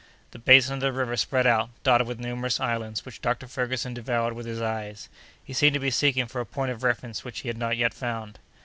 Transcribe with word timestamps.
The 0.31 0.39
basin 0.39 0.73
of 0.73 0.79
the 0.79 0.91
river 0.91 1.15
spread 1.15 1.45
out, 1.45 1.69
dotted 1.83 2.07
with 2.07 2.19
numerous 2.19 2.59
islands, 2.59 3.05
which 3.05 3.21
Dr. 3.21 3.45
Ferguson 3.47 3.93
devoured 3.93 4.33
with 4.33 4.47
his 4.47 4.59
eyes. 4.59 5.09
He 5.43 5.53
seemed 5.53 5.75
to 5.75 5.79
be 5.79 5.91
seeking 5.91 6.25
for 6.25 6.41
a 6.41 6.45
point 6.47 6.71
of 6.71 6.81
reference 6.81 7.23
which 7.23 7.41
he 7.41 7.49
had 7.49 7.57
not 7.59 7.77
yet 7.77 7.93
found. 7.93 8.39